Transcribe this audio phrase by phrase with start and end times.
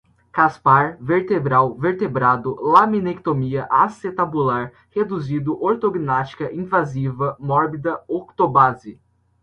[0.33, 8.99] caspar, vertebral, vertebrado, laminectomia, acetabular, reduzido, ortognática, invasiva, mórbida, octobase